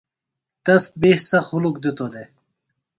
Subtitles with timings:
[0.63, 2.27] تس بی سخت ہُلُک دِتو دےۡ۔